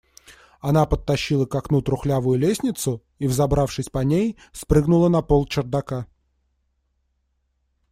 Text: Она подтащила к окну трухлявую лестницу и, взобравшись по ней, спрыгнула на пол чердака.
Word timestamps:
Она 0.61 0.87
подтащила 0.87 1.45
к 1.45 1.53
окну 1.53 1.83
трухлявую 1.83 2.39
лестницу 2.39 3.03
и, 3.19 3.27
взобравшись 3.27 3.89
по 3.89 3.99
ней, 3.99 4.35
спрыгнула 4.51 5.09
на 5.09 5.21
пол 5.21 5.45
чердака. 5.45 6.07